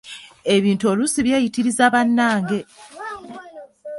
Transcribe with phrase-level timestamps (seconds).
[0.55, 2.59] Ebintu oluusi byeyitiriza bannange!